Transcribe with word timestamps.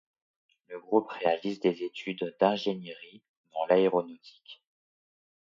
Le 0.69 0.79
groupe 0.79 1.09
réalise 1.11 1.59
des 1.59 1.83
études 1.83 2.35
d’ingénierie 2.39 3.21
dans 3.53 3.67
l’aéronautique. 3.67 4.63